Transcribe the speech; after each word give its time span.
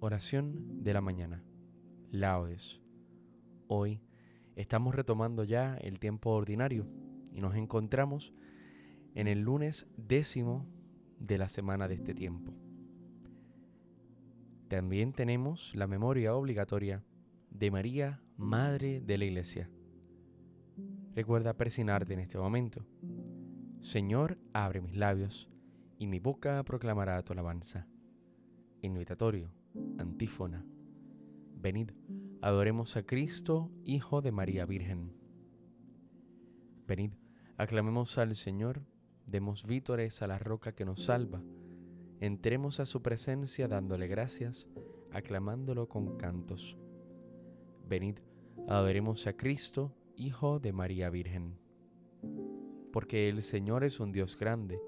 Oración 0.00 0.82
de 0.82 0.92
la 0.92 1.00
mañana. 1.00 1.42
Laudes. 2.10 2.80
Hoy 3.66 4.00
estamos 4.56 4.94
retomando 4.94 5.44
ya 5.44 5.76
el 5.76 5.98
tiempo 5.98 6.30
ordinario 6.30 6.86
y 7.32 7.40
nos 7.40 7.56
encontramos 7.56 8.32
en 9.14 9.28
el 9.28 9.40
lunes 9.40 9.86
décimo 9.96 10.66
de 11.18 11.38
la 11.38 11.48
semana 11.48 11.88
de 11.88 11.94
este 11.94 12.14
tiempo. 12.14 12.52
También 14.68 15.12
tenemos 15.12 15.74
la 15.74 15.86
memoria 15.86 16.34
obligatoria 16.34 17.04
de 17.50 17.70
María, 17.70 18.20
Madre 18.36 19.00
de 19.00 19.18
la 19.18 19.24
Iglesia. 19.24 19.70
Recuerda 21.14 21.56
persignarte 21.56 22.12
en 22.14 22.20
este 22.20 22.38
momento. 22.38 22.84
Señor, 23.80 24.38
abre 24.52 24.80
mis 24.80 24.96
labios 24.96 25.48
y 25.98 26.06
mi 26.06 26.18
boca 26.18 26.62
proclamará 26.64 27.22
tu 27.22 27.32
alabanza. 27.32 27.86
Invitatorio 28.84 29.50
Antífona. 29.98 30.62
Venid, 31.56 31.92
adoremos 32.42 32.98
a 32.98 33.06
Cristo, 33.06 33.70
Hijo 33.82 34.20
de 34.20 34.30
María 34.30 34.66
Virgen. 34.66 35.14
Venid, 36.86 37.12
aclamemos 37.56 38.18
al 38.18 38.36
Señor, 38.36 38.82
demos 39.26 39.64
vítores 39.64 40.20
a 40.20 40.26
la 40.26 40.38
roca 40.38 40.74
que 40.74 40.84
nos 40.84 41.04
salva, 41.04 41.42
entremos 42.20 42.78
a 42.78 42.84
su 42.84 43.00
presencia 43.00 43.68
dándole 43.68 44.06
gracias, 44.06 44.68
aclamándolo 45.12 45.88
con 45.88 46.18
cantos. 46.18 46.76
Venid, 47.88 48.18
adoremos 48.68 49.26
a 49.26 49.34
Cristo, 49.34 49.96
Hijo 50.14 50.58
de 50.58 50.74
María 50.74 51.08
Virgen. 51.08 51.58
Porque 52.92 53.30
el 53.30 53.40
Señor 53.40 53.82
es 53.82 53.98
un 53.98 54.12
Dios 54.12 54.36
grande, 54.36 54.78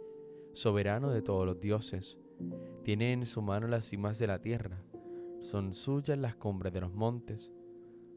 soberano 0.53 1.11
de 1.11 1.23
todos 1.23 1.47
los 1.47 1.59
dioses, 1.59 2.19
tiene 2.87 3.13
en 3.13 3.27
su 3.27 3.43
mano 3.43 3.67
las 3.67 3.87
cimas 3.87 4.17
de 4.21 4.29
la 4.29 4.41
tierra, 4.41 4.81
son 5.41 5.75
suyas 5.75 6.17
las 6.17 6.37
cumbres 6.37 6.73
de 6.73 6.83
los 6.83 6.95
montes. 6.95 7.53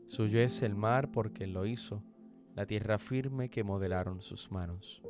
Suyo 0.06 0.40
es 0.42 0.62
el 0.62 0.76
mar 0.76 1.10
porque 1.10 1.46
él 1.46 1.54
lo 1.54 1.66
hizo, 1.66 2.04
la 2.54 2.68
tierra 2.68 3.00
firme 3.00 3.50
que 3.50 3.64
modelaron 3.64 4.22
sus 4.22 4.52
manos. 4.52 5.02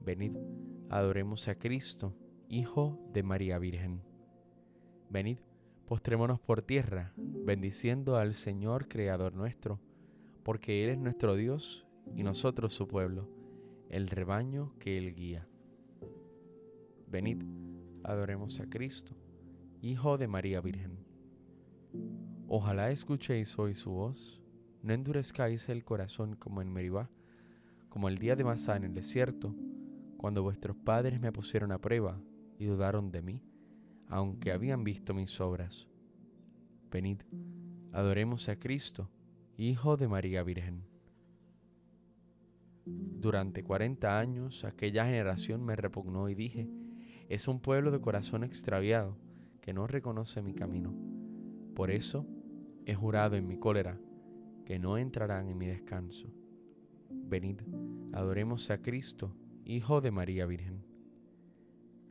Venid, 0.00 0.32
adoremos 0.90 1.46
a 1.46 1.54
Cristo, 1.54 2.16
Hijo 2.48 2.98
de 3.12 3.22
María 3.22 3.60
Virgen. 3.60 4.02
Venid, 5.10 5.38
postrémonos 5.86 6.40
por 6.40 6.62
tierra, 6.62 7.12
bendiciendo 7.16 8.16
al 8.16 8.34
Señor 8.34 8.88
Creador 8.88 9.32
nuestro, 9.32 9.78
porque 10.42 10.82
Él 10.82 10.90
es 10.90 10.98
nuestro 10.98 11.36
Dios 11.36 11.86
y 12.16 12.24
nosotros 12.24 12.74
su 12.74 12.88
pueblo, 12.88 13.28
el 13.90 14.08
rebaño 14.08 14.74
que 14.80 14.98
Él 14.98 15.14
guía. 15.14 15.46
Venid, 17.06 17.44
adoremos 18.04 18.60
a 18.60 18.68
Cristo, 18.68 19.16
Hijo 19.82 20.18
de 20.18 20.28
María 20.28 20.60
Virgen. 20.60 20.98
Ojalá 22.48 22.90
escuchéis 22.90 23.58
hoy 23.58 23.74
su 23.74 23.90
voz, 23.90 24.40
no 24.82 24.92
endurezcáis 24.92 25.68
el 25.68 25.84
corazón 25.84 26.36
como 26.36 26.62
en 26.62 26.72
Meribá, 26.72 27.10
como 27.88 28.08
el 28.08 28.18
día 28.18 28.36
de 28.36 28.44
Masá 28.44 28.76
en 28.76 28.84
el 28.84 28.94
desierto, 28.94 29.54
cuando 30.16 30.42
vuestros 30.42 30.76
padres 30.76 31.20
me 31.20 31.32
pusieron 31.32 31.72
a 31.72 31.80
prueba 31.80 32.20
y 32.58 32.66
dudaron 32.66 33.10
de 33.10 33.22
mí, 33.22 33.42
aunque 34.08 34.52
habían 34.52 34.84
visto 34.84 35.14
mis 35.14 35.40
obras. 35.40 35.88
Venid, 36.90 37.22
adoremos 37.92 38.48
a 38.48 38.58
Cristo, 38.58 39.10
Hijo 39.56 39.96
de 39.96 40.08
María 40.08 40.42
Virgen. 40.42 40.84
Durante 42.84 43.64
cuarenta 43.64 44.18
años 44.18 44.64
aquella 44.64 45.04
generación 45.04 45.64
me 45.64 45.74
repugnó 45.74 46.28
y 46.28 46.34
dije, 46.34 46.68
es 47.28 47.48
un 47.48 47.60
pueblo 47.60 47.90
de 47.90 48.00
corazón 48.00 48.44
extraviado 48.44 49.16
que 49.60 49.72
no 49.72 49.86
reconoce 49.86 50.42
mi 50.42 50.54
camino. 50.54 50.94
Por 51.74 51.90
eso 51.90 52.26
he 52.84 52.94
jurado 52.94 53.36
en 53.36 53.46
mi 53.48 53.58
cólera 53.58 53.98
que 54.64 54.78
no 54.78 54.98
entrarán 54.98 55.48
en 55.48 55.58
mi 55.58 55.66
descanso. 55.66 56.32
Venid, 57.10 57.60
adoremos 58.12 58.70
a 58.70 58.80
Cristo, 58.82 59.34
Hijo 59.64 60.00
de 60.00 60.10
María 60.10 60.46
Virgen. 60.46 60.84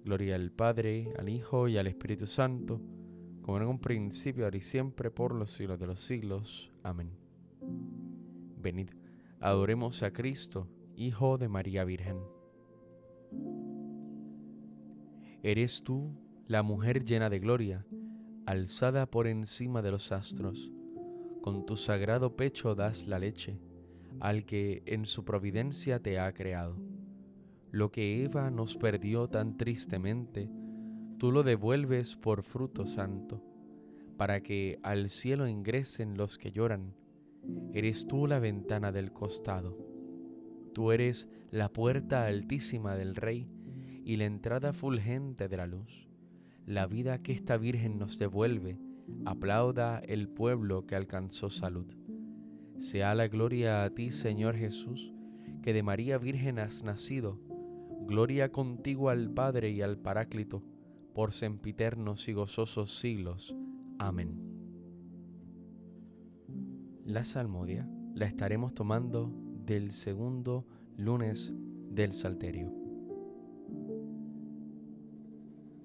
Gloria 0.04 0.36
al 0.36 0.52
Padre, 0.52 1.14
al 1.18 1.30
Hijo 1.30 1.68
y 1.68 1.78
al 1.78 1.88
Espíritu 1.88 2.28
Santo, 2.28 2.82
como 3.42 3.58
en 3.58 3.68
un 3.68 3.80
principio, 3.80 4.46
ahora 4.46 4.58
y 4.58 4.62
siempre, 4.62 5.10
por 5.10 5.34
los 5.34 5.52
siglos 5.52 5.80
de 5.80 5.88
los 5.88 6.00
siglos. 6.00 6.72
Amén. 6.84 7.12
Venid, 8.62 8.90
adoremos 9.40 10.04
a 10.04 10.12
Cristo, 10.12 10.68
Hijo 10.96 11.38
de 11.38 11.48
María 11.48 11.84
Virgen. 11.86 12.18
Eres 15.48 15.84
tú 15.84 16.10
la 16.48 16.64
mujer 16.64 17.06
llena 17.06 17.30
de 17.30 17.38
gloria, 17.38 17.86
alzada 18.48 19.06
por 19.06 19.28
encima 19.28 19.84
de 19.84 19.92
los 19.92 20.12
astros. 20.12 20.72
Con 21.44 21.68
tu 21.68 21.78
sagrado 21.78 22.36
pecho 22.36 22.74
das 22.74 23.06
la 23.06 23.20
leche 23.20 23.60
al 24.20 24.48
que 24.48 24.82
en 24.88 25.06
su 25.06 25.24
providencia 25.24 26.02
te 26.02 26.18
ha 26.18 26.34
creado. 26.34 26.78
Lo 27.70 27.92
que 27.92 28.24
Eva 28.24 28.50
nos 28.50 28.76
perdió 28.76 29.28
tan 29.28 29.56
tristemente, 29.56 30.50
tú 31.20 31.32
lo 31.32 31.44
devuelves 31.44 32.16
por 32.16 32.42
fruto 32.42 32.88
santo, 32.88 33.44
para 34.18 34.42
que 34.42 34.80
al 34.82 35.10
cielo 35.10 35.48
ingresen 35.48 36.18
los 36.18 36.40
que 36.40 36.52
lloran. 36.52 36.96
Eres 37.72 38.08
tú 38.08 38.26
la 38.26 38.40
ventana 38.40 38.92
del 38.92 39.14
costado. 39.14 39.78
Tú 40.74 40.92
eres 40.92 41.30
la 41.52 41.72
puerta 41.72 42.26
altísima 42.26 42.96
del 42.96 43.16
Rey 43.16 43.48
y 44.06 44.18
la 44.18 44.26
entrada 44.26 44.72
fulgente 44.72 45.50
de 45.50 45.58
la 45.58 45.66
luz. 45.66 46.08
La 46.68 46.86
vida 46.86 47.18
que 47.24 47.34
esta 47.34 47.58
Virgen 47.58 47.98
nos 47.98 48.20
devuelve, 48.20 48.78
aplauda 49.26 50.00
el 50.00 50.30
pueblo 50.30 50.86
que 50.86 50.96
alcanzó 50.96 51.50
salud. 51.50 51.88
Sea 52.78 53.16
la 53.16 53.28
gloria 53.28 53.84
a 53.84 53.90
ti, 53.90 54.12
Señor 54.12 54.56
Jesús, 54.56 55.12
que 55.64 55.74
de 55.74 55.82
María 55.82 56.20
Virgen 56.20 56.60
has 56.60 56.84
nacido. 56.84 57.40
Gloria 58.08 58.52
contigo 58.52 59.10
al 59.10 59.32
Padre 59.32 59.72
y 59.72 59.82
al 59.82 59.98
Paráclito, 59.98 60.64
por 61.14 61.34
sempiternos 61.34 62.28
y 62.28 62.34
gozosos 62.34 63.00
siglos. 63.00 63.56
Amén. 63.98 64.40
La 67.06 67.24
salmodia 67.24 67.90
la 68.14 68.26
estaremos 68.26 68.74
tomando 68.76 69.34
del 69.66 69.92
segundo 69.92 70.68
lunes 70.96 71.54
del 71.90 72.14
Salterio. 72.14 72.85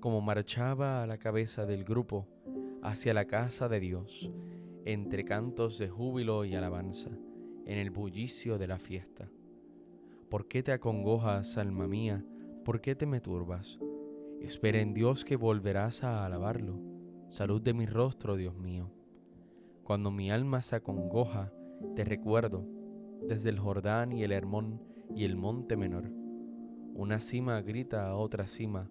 como 0.00 0.20
marchaba 0.20 1.02
a 1.02 1.06
la 1.06 1.18
cabeza 1.18 1.66
del 1.66 1.84
grupo 1.84 2.26
hacia 2.82 3.14
la 3.14 3.26
casa 3.26 3.68
de 3.68 3.80
Dios, 3.80 4.30
entre 4.84 5.24
cantos 5.24 5.78
de 5.78 5.88
júbilo 5.88 6.44
y 6.44 6.54
alabanza, 6.54 7.10
en 7.66 7.78
el 7.78 7.90
bullicio 7.90 8.58
de 8.58 8.66
la 8.66 8.78
fiesta. 8.78 9.28
¿Por 10.28 10.46
qué 10.46 10.62
te 10.62 10.72
acongojas, 10.72 11.56
alma 11.58 11.86
mía? 11.86 12.24
¿Por 12.64 12.80
qué 12.80 12.94
te 12.94 13.06
me 13.06 13.20
turbas? 13.20 13.78
Espera 14.40 14.80
en 14.80 14.94
Dios 14.94 15.24
que 15.24 15.36
volverás 15.36 16.04
a 16.04 16.24
alabarlo. 16.24 16.78
Salud 17.28 17.60
de 17.60 17.74
mi 17.74 17.86
rostro, 17.86 18.36
Dios 18.36 18.56
mío. 18.56 18.90
Cuando 19.82 20.10
mi 20.10 20.30
alma 20.30 20.62
se 20.62 20.76
acongoja, 20.76 21.52
te 21.96 22.04
recuerdo, 22.04 22.66
desde 23.22 23.50
el 23.50 23.58
Jordán 23.58 24.12
y 24.12 24.22
el 24.22 24.32
Hermón 24.32 24.82
y 25.14 25.24
el 25.24 25.36
monte 25.36 25.76
menor. 25.76 26.10
Una 26.94 27.20
cima 27.20 27.60
grita 27.62 28.08
a 28.08 28.16
otra 28.16 28.46
cima, 28.46 28.90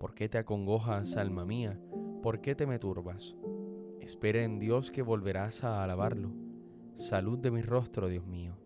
¿Por 0.00 0.14
qué 0.14 0.30
te 0.30 0.38
acongojas, 0.38 1.18
alma 1.18 1.44
mía? 1.44 1.78
¿Por 2.22 2.40
qué 2.40 2.54
te 2.54 2.66
me 2.66 2.78
turbas? 2.78 3.36
Espera 4.00 4.42
en 4.42 4.58
Dios 4.58 4.90
que 4.90 5.02
volverás 5.02 5.62
a 5.62 5.84
alabarlo. 5.84 6.32
salud 6.94 7.38
de 7.38 7.50
mi 7.50 7.60
rostro, 7.60 8.08
Dios 8.08 8.26
mío. 8.26 8.56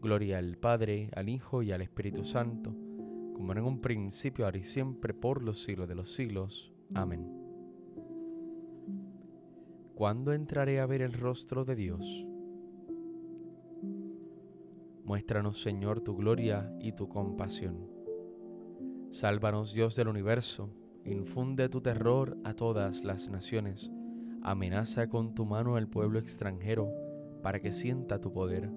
Gloria 0.00 0.38
al 0.38 0.58
Padre, 0.58 1.10
al 1.16 1.28
Hijo 1.28 1.64
y 1.64 1.72
al 1.72 1.82
Espíritu 1.82 2.24
Santo, 2.24 2.72
como 3.34 3.50
en 3.50 3.64
un 3.64 3.80
principio, 3.80 4.44
ahora 4.44 4.58
y 4.58 4.62
siempre, 4.62 5.12
por 5.12 5.42
los 5.42 5.60
siglos 5.60 5.88
de 5.88 5.96
los 5.96 6.12
siglos. 6.12 6.72
Amén. 6.94 7.28
¿Cuándo 9.96 10.32
entraré 10.32 10.78
a 10.78 10.86
ver 10.86 11.02
el 11.02 11.14
rostro 11.14 11.64
de 11.64 11.74
Dios? 11.74 12.28
Muéstranos, 15.02 15.60
Señor, 15.60 16.00
tu 16.00 16.14
gloria 16.14 16.72
y 16.80 16.92
tu 16.92 17.08
compasión. 17.08 17.91
Sálvanos, 19.12 19.74
Dios 19.74 19.94
del 19.94 20.08
universo, 20.08 20.70
infunde 21.04 21.68
tu 21.68 21.82
terror 21.82 22.38
a 22.44 22.54
todas 22.54 23.04
las 23.04 23.28
naciones, 23.28 23.92
amenaza 24.42 25.10
con 25.10 25.34
tu 25.34 25.44
mano 25.44 25.76
al 25.76 25.86
pueblo 25.86 26.18
extranjero, 26.18 26.90
para 27.42 27.60
que 27.60 27.72
sienta 27.72 28.22
tu 28.22 28.32
poder. 28.32 28.70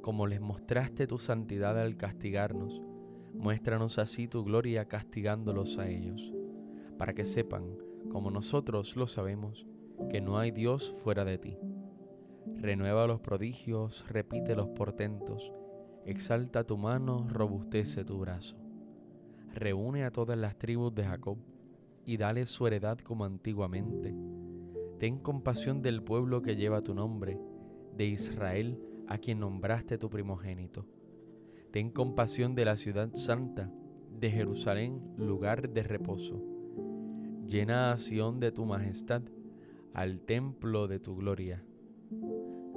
Como 0.00 0.28
les 0.28 0.40
mostraste 0.40 1.08
tu 1.08 1.18
santidad 1.18 1.76
al 1.76 1.96
castigarnos, 1.96 2.80
muéstranos 3.34 3.98
así 3.98 4.28
tu 4.28 4.44
gloria 4.44 4.86
castigándolos 4.86 5.78
a 5.78 5.88
ellos, 5.88 6.32
para 6.96 7.12
que 7.12 7.24
sepan, 7.24 7.64
como 8.12 8.30
nosotros 8.30 8.94
lo 8.94 9.08
sabemos, 9.08 9.66
que 10.08 10.20
no 10.20 10.38
hay 10.38 10.52
Dios 10.52 10.92
fuera 11.02 11.24
de 11.24 11.36
ti. 11.36 11.58
Renueva 12.54 13.08
los 13.08 13.18
prodigios, 13.18 14.08
repite 14.08 14.54
los 14.54 14.68
portentos, 14.68 15.52
exalta 16.04 16.62
tu 16.62 16.76
mano, 16.76 17.26
robustece 17.28 18.04
tu 18.04 18.20
brazo. 18.20 18.67
Reúne 19.54 20.04
a 20.04 20.10
todas 20.10 20.38
las 20.38 20.56
tribus 20.56 20.94
de 20.94 21.04
Jacob 21.04 21.38
y 22.04 22.16
dale 22.16 22.46
su 22.46 22.66
heredad 22.66 22.98
como 22.98 23.24
antiguamente. 23.24 24.14
Ten 24.98 25.18
compasión 25.18 25.82
del 25.82 26.02
pueblo 26.02 26.42
que 26.42 26.56
lleva 26.56 26.82
tu 26.82 26.94
nombre 26.94 27.38
de 27.96 28.06
Israel 28.06 28.80
a 29.06 29.18
quien 29.18 29.40
nombraste 29.40 29.98
tu 29.98 30.08
primogénito. 30.08 30.86
Ten 31.70 31.90
compasión 31.90 32.54
de 32.54 32.64
la 32.64 32.76
ciudad 32.76 33.14
santa, 33.14 33.70
de 34.18 34.30
Jerusalén, 34.30 35.02
lugar 35.16 35.70
de 35.70 35.82
reposo. 35.82 36.42
Llena 37.46 37.92
a 37.92 37.98
Sión 37.98 38.40
de 38.40 38.52
tu 38.52 38.64
majestad, 38.64 39.22
al 39.94 40.20
templo 40.20 40.88
de 40.88 40.98
tu 40.98 41.16
gloria. 41.16 41.64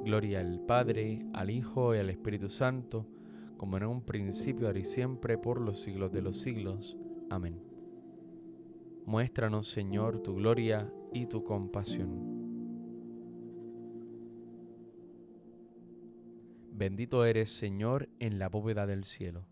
Gloria 0.04 0.40
al 0.40 0.62
Padre, 0.62 1.20
al 1.34 1.50
Hijo 1.50 1.96
y 1.96 2.00
al 2.00 2.10
Espíritu 2.10 2.50
Santo, 2.50 3.06
como 3.62 3.78
en 3.78 3.84
un 3.84 4.02
principio, 4.02 4.66
ahora 4.66 4.80
y 4.80 4.84
siempre, 4.84 5.38
por 5.38 5.62
los 5.62 5.80
siglos 5.80 6.12
de 6.12 6.24
los 6.24 6.40
siglos. 6.40 6.98
Amén. 7.30 7.62
Muéstranos, 9.06 9.68
Señor, 9.68 10.24
tu 10.24 10.34
gloria 10.34 10.92
y 11.14 11.28
tu 11.28 11.44
compasión. 11.44 12.10
Bendito 16.72 17.24
eres, 17.24 17.56
Señor, 17.56 18.10
en 18.18 18.40
la 18.40 18.50
bóveda 18.50 18.88
del 18.88 19.04
cielo. 19.04 19.46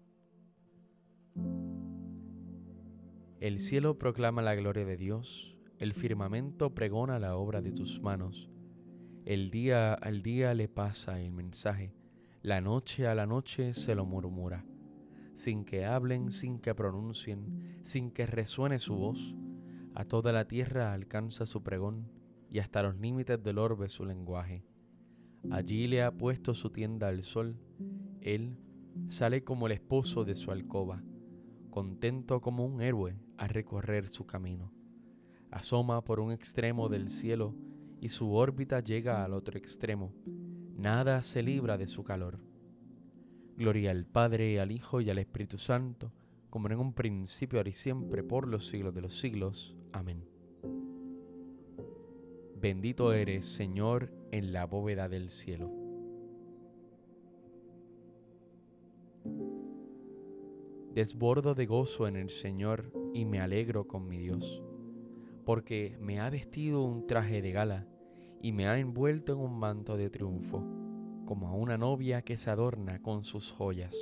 El 3.40 3.60
cielo 3.60 4.00
proclama 4.00 4.42
la 4.42 4.56
gloria 4.56 4.86
de 4.86 4.98
Dios, 4.98 5.56
el 5.78 5.94
firmamento 5.94 6.74
pregona 6.74 7.20
la 7.20 7.36
obra 7.36 7.62
de 7.62 7.74
tus 7.74 8.02
manos. 8.02 8.50
El 9.26 9.52
día 9.52 9.94
al 9.94 10.24
día 10.24 10.56
le 10.56 10.68
pasa 10.68 11.22
el 11.22 11.32
mensaje, 11.32 11.94
la 12.42 12.62
noche 12.62 13.06
a 13.06 13.16
la 13.16 13.26
noche 13.26 13.74
se 13.74 13.96
lo 13.96 14.06
murmura, 14.06 14.66
sin 15.34 15.66
que 15.66 15.86
hablen, 15.86 16.32
sin 16.32 16.60
que 16.60 16.74
pronuncien, 16.74 17.80
sin 17.84 18.12
que 18.12 18.26
resuene 18.26 18.80
su 18.80 18.96
voz. 18.96 19.36
A 19.94 20.06
toda 20.06 20.32
la 20.32 20.48
tierra 20.48 20.94
alcanza 20.94 21.46
su 21.46 21.64
pregón 21.64 22.10
y 22.50 22.60
hasta 22.60 22.82
los 22.82 22.96
límites 22.98 23.44
del 23.44 23.58
orbe 23.58 23.90
su 23.90 24.06
lenguaje. 24.06 24.64
Allí 25.52 25.88
le 25.88 26.02
ha 26.02 26.12
puesto 26.12 26.54
su 26.54 26.70
tienda 26.70 27.10
al 27.10 27.24
sol. 27.24 27.58
Él 28.22 28.58
sale 29.10 29.44
como 29.44 29.68
el 29.68 29.74
esposo 29.74 30.24
de 30.24 30.36
su 30.36 30.52
alcoba, 30.52 31.04
contento 31.70 32.40
como 32.40 32.66
un 32.66 32.82
héroe 32.82 33.20
a 33.38 33.48
recorrer 33.48 34.08
su 34.08 34.26
camino. 34.26 34.72
Asoma 35.52 36.04
por 36.06 36.22
un 36.22 36.32
extremo 36.32 36.88
del 36.88 37.10
cielo 37.10 37.54
y 38.00 38.10
su 38.10 38.34
órbita 38.34 38.80
llega 38.80 39.26
al 39.26 39.34
otro 39.34 39.58
extremo. 39.58 40.14
Nada 40.80 41.22
se 41.24 41.44
libra 41.44 41.78
de 41.78 41.88
su 41.88 42.06
calor. 42.06 42.40
Gloria 43.58 43.92
al 43.92 44.06
Padre, 44.06 44.62
al 44.62 44.72
Hijo 44.72 45.02
y 45.02 45.10
al 45.10 45.18
Espíritu 45.18 45.58
Santo, 45.58 46.14
como 46.50 46.70
en 46.70 46.80
un 46.80 46.94
principio, 46.94 47.60
ahora 47.60 47.68
y 47.68 47.74
siempre, 47.74 48.24
por 48.24 48.48
los 48.48 48.70
siglos 48.70 48.96
de 48.96 49.02
los 49.02 49.20
siglos. 49.20 49.76
Amén. 49.92 50.24
Bendito 52.62 53.12
eres, 53.12 53.46
Señor, 53.46 54.10
en 54.32 54.54
la 54.54 54.66
bóveda 54.68 55.10
del 55.10 55.32
cielo. 55.32 55.70
Desbordo 60.94 61.56
de 61.56 61.66
gozo 61.66 62.08
en 62.08 62.16
el 62.16 62.30
Señor 62.30 62.94
y 63.14 63.26
me 63.26 63.42
alegro 63.42 63.86
con 63.86 64.08
mi 64.08 64.18
Dios, 64.18 64.64
porque 65.44 65.98
me 66.00 66.22
ha 66.22 66.30
vestido 66.30 66.84
un 66.84 67.06
traje 67.06 67.42
de 67.42 67.52
gala 67.52 67.86
y 68.42 68.52
me 68.52 68.68
ha 68.68 68.80
envuelto 68.80 69.34
en 69.34 69.40
un 69.40 69.60
manto 69.60 69.98
de 69.98 70.10
triunfo, 70.10 70.64
como 71.26 71.48
a 71.48 71.54
una 71.54 71.78
novia 71.78 72.22
que 72.22 72.38
se 72.38 72.50
adorna 72.50 73.02
con 73.02 73.24
sus 73.24 73.52
joyas. 73.52 73.96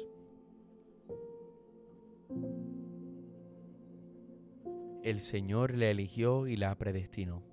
El 5.04 5.20
Señor 5.20 5.76
la 5.76 5.90
eligió 5.90 6.48
y 6.48 6.58
la 6.58 6.78
predestinó 6.78 7.44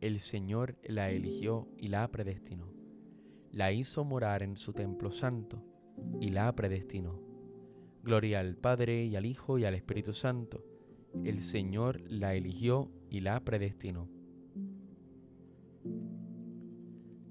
el 0.00 0.18
Señor 0.18 0.76
la 0.82 1.10
eligió 1.10 1.68
y 1.76 1.88
la 1.88 2.10
predestinó. 2.10 2.72
La 3.52 3.70
hizo 3.72 4.02
morar 4.02 4.42
en 4.42 4.56
su 4.56 4.72
templo 4.72 5.10
santo 5.10 5.62
y 6.20 6.30
la 6.30 6.50
predestinó. 6.54 7.20
Gloria 8.02 8.40
al 8.40 8.56
Padre 8.56 9.04
y 9.04 9.16
al 9.16 9.26
Hijo 9.26 9.58
y 9.58 9.66
al 9.66 9.74
Espíritu 9.74 10.14
Santo. 10.14 10.64
El 11.22 11.40
Señor 11.40 12.00
la 12.00 12.34
eligió 12.34 12.90
y 13.10 13.20
la 13.20 13.44
predestinó. 13.44 14.08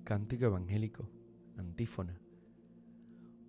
Cántico 0.09 0.45
evangélico, 0.45 1.07
antífona. 1.55 2.19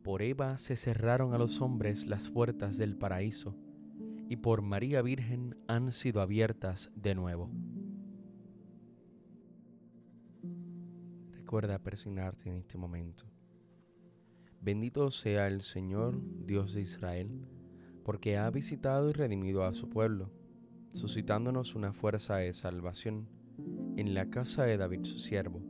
Por 0.03 0.21
Eva 0.21 0.59
se 0.59 0.77
cerraron 0.77 1.33
a 1.33 1.39
los 1.39 1.62
hombres 1.62 2.07
las 2.07 2.29
puertas 2.29 2.77
del 2.77 2.99
paraíso, 2.99 3.57
y 4.29 4.37
por 4.37 4.61
María 4.61 5.00
Virgen 5.00 5.57
han 5.69 5.90
sido 5.90 6.21
abiertas 6.21 6.93
de 6.95 7.14
nuevo. 7.14 7.50
Recuerda 11.31 11.79
persignarte 11.79 12.50
en 12.50 12.57
este 12.57 12.76
momento. 12.76 13.25
Bendito 14.61 15.11
sea 15.11 15.49
el 15.49 15.62
Señor, 15.62 16.21
Dios 16.45 16.75
de 16.75 16.83
Israel, 16.83 17.40
porque 18.05 18.37
ha 18.37 18.50
visitado 18.50 19.09
y 19.09 19.14
redimido 19.14 19.64
a 19.64 19.73
su 19.73 19.88
pueblo, 19.88 20.31
suscitándonos 20.93 21.75
una 21.75 21.95
fuerza 21.95 22.37
de 22.37 22.52
salvación 22.52 23.31
en 23.97 24.12
la 24.12 24.29
casa 24.29 24.64
de 24.64 24.76
David 24.76 25.05
su 25.05 25.19
siervo, 25.19 25.70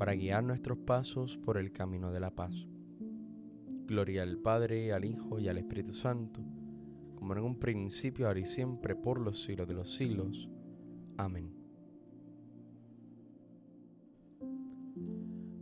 para 0.00 0.14
guiar 0.14 0.42
nuestros 0.42 0.78
pasos 0.78 1.36
por 1.36 1.58
el 1.58 1.72
camino 1.72 2.10
de 2.10 2.20
la 2.20 2.34
paz. 2.34 2.66
Gloria 3.86 4.22
al 4.22 4.38
Padre, 4.38 4.94
al 4.94 5.04
Hijo 5.04 5.38
y 5.38 5.46
al 5.46 5.58
Espíritu 5.58 5.92
Santo, 5.92 6.40
como 7.16 7.34
en 7.34 7.40
un 7.40 7.58
principio, 7.58 8.26
ahora 8.26 8.40
y 8.40 8.46
siempre, 8.46 8.96
por 8.96 9.20
los 9.20 9.42
siglos 9.42 9.68
de 9.68 9.74
los 9.74 9.92
siglos. 9.92 10.48
Amén. 11.18 11.52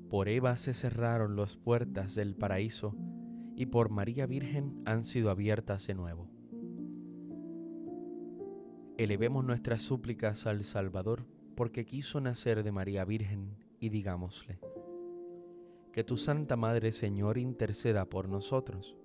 Por 0.08 0.28
Eva 0.28 0.56
se 0.56 0.72
cerraron 0.72 1.34
las 1.34 1.56
puertas 1.56 2.14
del 2.14 2.36
paraíso 2.36 2.94
y 3.56 3.66
por 3.66 3.90
María 3.90 4.26
Virgen 4.26 4.82
han 4.84 5.04
sido 5.04 5.30
abiertas 5.30 5.84
de 5.88 5.94
nuevo. 5.94 6.30
Elevemos 8.98 9.44
nuestras 9.44 9.82
súplicas 9.82 10.46
al 10.46 10.62
Salvador 10.62 11.26
porque 11.56 11.84
quiso 11.84 12.20
nacer 12.20 12.62
de 12.62 12.70
María 12.70 13.04
Virgen 13.04 13.66
y 13.80 13.88
digámosle, 13.88 14.58
que 15.92 16.04
tu 16.04 16.16
Santa 16.16 16.56
Madre 16.56 16.92
Señor 16.92 17.38
interceda 17.38 18.04
por 18.04 18.28
nosotros. 18.28 18.96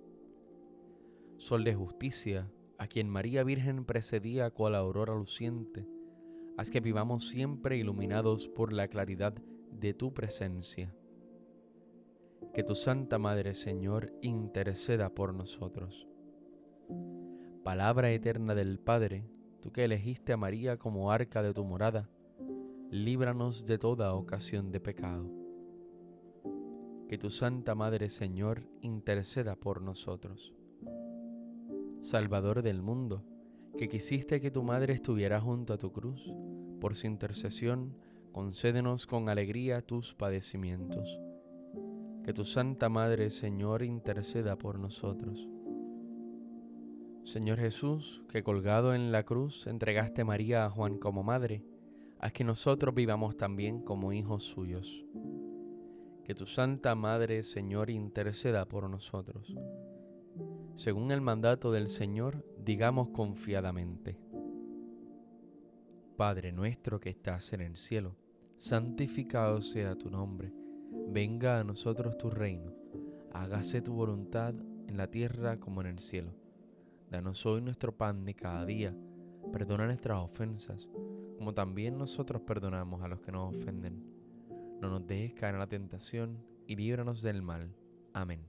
Sol 1.38 1.64
de 1.64 1.74
justicia, 1.74 2.50
a 2.78 2.86
quien 2.86 3.08
María 3.08 3.44
Virgen 3.44 3.84
precedía 3.84 4.50
cual 4.50 4.74
aurora 4.74 5.14
luciente, 5.14 5.86
haz 6.56 6.70
que 6.70 6.80
vivamos 6.80 7.28
siempre 7.28 7.76
iluminados 7.76 8.48
por 8.48 8.72
la 8.72 8.88
claridad 8.88 9.34
de 9.70 9.94
tu 9.94 10.14
presencia 10.14 10.94
que 12.54 12.62
tu 12.62 12.76
Santa 12.76 13.18
Madre 13.18 13.54
Señor 13.54 14.12
interceda 14.22 15.08
por 15.10 15.34
nosotros. 15.34 16.06
Palabra 17.64 18.12
eterna 18.12 18.54
del 18.54 18.78
Padre, 18.78 19.26
tú 19.60 19.72
que 19.72 19.84
elegiste 19.84 20.32
a 20.32 20.36
María 20.36 20.76
como 20.76 21.10
arca 21.10 21.42
de 21.42 21.52
tu 21.52 21.64
morada, 21.64 22.08
líbranos 22.94 23.66
de 23.66 23.76
toda 23.78 24.14
ocasión 24.14 24.70
de 24.70 24.78
pecado. 24.78 25.28
Que 27.08 27.18
tu 27.18 27.30
Santa 27.30 27.74
Madre 27.74 28.08
Señor 28.08 28.68
interceda 28.82 29.56
por 29.56 29.82
nosotros. 29.82 30.54
Salvador 32.00 32.62
del 32.62 32.82
mundo, 32.82 33.24
que 33.76 33.88
quisiste 33.88 34.40
que 34.40 34.50
tu 34.50 34.62
Madre 34.62 34.94
estuviera 34.94 35.40
junto 35.40 35.72
a 35.72 35.78
tu 35.78 35.92
cruz, 35.92 36.32
por 36.80 36.94
su 36.94 37.06
intercesión, 37.06 37.96
concédenos 38.32 39.06
con 39.06 39.28
alegría 39.28 39.82
tus 39.82 40.14
padecimientos 40.14 41.18
que 42.24 42.32
tu 42.32 42.46
Santa 42.46 42.88
Madre, 42.88 43.28
Señor, 43.28 43.82
interceda 43.82 44.56
por 44.56 44.78
nosotros. 44.78 45.46
Señor 47.22 47.58
Jesús, 47.58 48.22
que 48.30 48.42
colgado 48.42 48.94
en 48.94 49.12
la 49.12 49.24
cruz 49.24 49.66
entregaste 49.66 50.24
María 50.24 50.64
a 50.64 50.70
Juan 50.70 50.96
como 50.96 51.22
madre, 51.22 51.62
haz 52.24 52.32
que 52.32 52.42
nosotros 52.42 52.94
vivamos 52.94 53.36
también 53.36 53.82
como 53.82 54.10
hijos 54.10 54.44
suyos. 54.44 55.04
Que 56.24 56.34
tu 56.34 56.46
Santa 56.46 56.94
Madre, 56.94 57.42
Señor, 57.42 57.90
interceda 57.90 58.66
por 58.66 58.88
nosotros. 58.88 59.54
Según 60.74 61.10
el 61.10 61.20
mandato 61.20 61.70
del 61.70 61.88
Señor, 61.88 62.42
digamos 62.58 63.10
confiadamente. 63.10 64.18
Padre 66.16 66.50
nuestro 66.50 66.98
que 66.98 67.10
estás 67.10 67.52
en 67.52 67.60
el 67.60 67.76
cielo, 67.76 68.16
santificado 68.56 69.60
sea 69.60 69.94
tu 69.94 70.08
nombre 70.08 70.54
Venga 71.08 71.60
a 71.60 71.64
nosotros 71.64 72.16
tu 72.16 72.30
reino, 72.30 72.72
hágase 73.34 73.82
tu 73.82 73.92
voluntad 73.92 74.54
en 74.86 74.96
la 74.96 75.10
tierra 75.10 75.60
como 75.60 75.82
en 75.82 75.88
el 75.88 75.98
cielo. 75.98 76.32
Danos 77.10 77.44
hoy 77.44 77.60
nuestro 77.60 77.94
pan 77.94 78.24
de 78.24 78.34
cada 78.34 78.64
día, 78.64 78.96
perdona 79.52 79.84
nuestras 79.84 80.20
ofensas, 80.20 80.88
como 81.44 81.52
también 81.52 81.98
nosotros 81.98 82.40
perdonamos 82.40 83.02
a 83.02 83.08
los 83.08 83.20
que 83.20 83.30
nos 83.30 83.54
ofenden. 83.54 84.02
No 84.80 84.88
nos 84.88 85.06
dejes 85.06 85.34
caer 85.34 85.52
en 85.52 85.60
la 85.60 85.66
tentación 85.66 86.38
y 86.66 86.74
líbranos 86.74 87.20
del 87.20 87.42
mal. 87.42 87.76
Amén. 88.14 88.40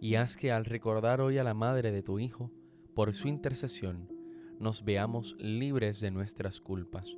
Y 0.00 0.14
haz 0.14 0.38
que 0.38 0.52
al 0.52 0.64
recordar 0.64 1.20
hoy 1.20 1.36
a 1.36 1.44
la 1.44 1.52
madre 1.52 1.92
de 1.92 2.02
tu 2.02 2.18
Hijo, 2.18 2.50
por 2.94 3.12
su 3.12 3.28
intercesión, 3.28 4.08
nos 4.58 4.86
veamos 4.86 5.36
libres 5.38 6.00
de 6.00 6.12
nuestras 6.12 6.62
culpas. 6.62 7.14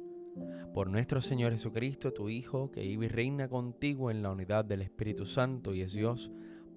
Por 0.74 0.90
nuestro 0.90 1.20
Señor 1.20 1.52
Jesucristo, 1.52 2.12
tu 2.12 2.28
Hijo, 2.28 2.72
que 2.72 2.80
vive 2.80 3.06
y 3.06 3.10
reina 3.10 3.48
contigo 3.48 4.10
en 4.10 4.22
la 4.22 4.32
unidad 4.32 4.64
del 4.64 4.82
Espíritu 4.82 5.24
Santo 5.24 5.72
y 5.72 5.82
es 5.82 5.92
Dios, 5.92 6.32